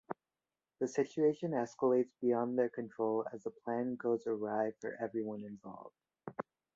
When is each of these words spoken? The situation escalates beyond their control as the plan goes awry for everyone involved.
The 0.79 0.87
situation 0.87 1.51
escalates 1.51 2.09
beyond 2.21 2.57
their 2.57 2.69
control 2.69 3.27
as 3.31 3.43
the 3.43 3.51
plan 3.51 3.97
goes 3.97 4.25
awry 4.25 4.71
for 4.81 4.97
everyone 4.99 5.43
involved. 5.43 5.93